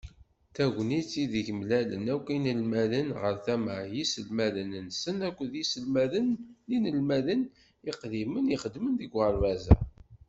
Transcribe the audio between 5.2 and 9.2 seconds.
akked yiselmaden d yinemhalen iqdimen ixedmen deg